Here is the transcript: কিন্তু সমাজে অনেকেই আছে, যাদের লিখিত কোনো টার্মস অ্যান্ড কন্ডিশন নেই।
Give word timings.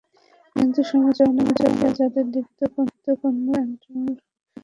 কিন্তু 0.55 0.79
সমাজে 0.89 1.23
অনেকেই 1.29 1.67
আছে, 1.71 1.89
যাদের 1.99 2.25
লিখিত 2.33 2.59
কোনো 2.73 2.91
টার্মস 2.95 3.23
অ্যান্ড 3.49 3.73
কন্ডিশন 3.81 3.95
নেই। 4.05 4.17